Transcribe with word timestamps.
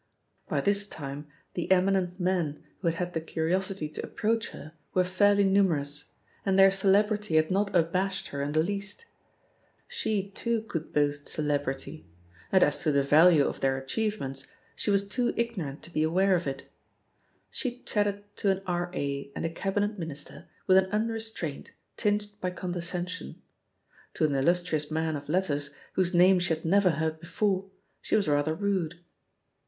By 0.49 0.61
this 0.61 0.87
THE 0.89 0.95
POSITION 0.95 1.05
OF 1.05 1.13
PEGGY 1.13 1.25
HARPER 1.27 1.27
«88 1.27 1.29
time 1.29 1.31
the 1.53 1.71
eminent 2.03 2.19
men 2.19 2.63
who 2.79 2.87
had 2.87 2.95
had 2.95 3.13
the 3.13 3.21
curiosity 3.21 3.87
to 3.89 4.03
approach 4.03 4.49
her 4.49 4.71
were 4.95 5.03
fairly 5.03 5.43
numerous, 5.43 6.05
and 6.43 6.57
their 6.57 6.71
celebrity 6.71 7.35
had 7.35 7.51
not 7.51 7.75
abashed 7.75 8.29
her 8.29 8.41
in 8.41 8.53
the 8.53 8.63
least— 8.63 9.05
she 9.87 10.31
too 10.31 10.63
could 10.63 10.91
boast 10.91 11.27
celebrity; 11.27 12.07
and 12.51 12.63
as 12.63 12.81
to 12.81 12.91
the 12.91 13.03
value 13.03 13.45
of 13.45 13.59
their 13.59 13.77
achievements, 13.77 14.47
she 14.75 14.89
was 14.89 15.07
too 15.07 15.35
ignorant 15.37 15.83
to 15.83 15.91
be 15.91 16.01
I 16.01 16.05
aware 16.07 16.33
of 16.33 16.47
it. 16.47 16.65
She 17.51 17.83
chatted 17.83 18.23
to 18.37 18.49
an 18.49 18.63
R.A. 18.65 19.29
and 19.35 19.45
a 19.45 19.51
Cab 19.51 19.75
inet 19.77 19.99
Minister 19.99 20.47
with 20.65 20.77
an 20.77 20.85
unrestraint 20.91 21.73
tinged 21.95 22.31
by 22.41 22.49
con 22.49 22.73
descension. 22.73 23.35
To 24.15 24.25
an 24.25 24.33
illustrious 24.33 24.89
man 24.89 25.15
of 25.15 25.29
letters, 25.29 25.75
whose 25.93 26.11
name 26.15 26.39
she 26.39 26.55
had 26.55 26.65
never 26.65 26.89
heard 26.89 27.19
before, 27.19 27.69
she 28.01 28.15
was 28.15 28.27
rather 28.27 28.55
rude. 28.55 28.95